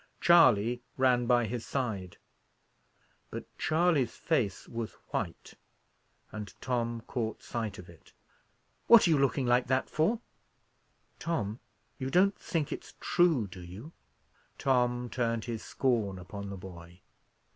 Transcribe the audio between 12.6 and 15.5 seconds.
it's true, do you?" Tom turned